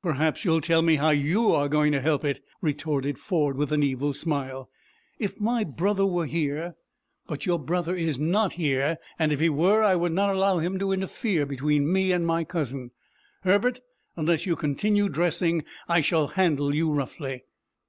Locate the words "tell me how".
0.60-1.10